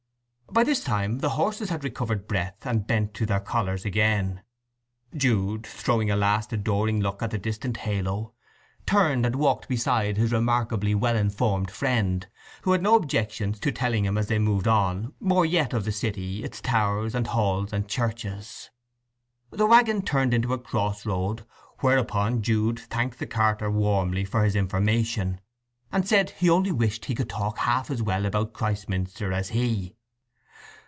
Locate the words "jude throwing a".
5.15-6.17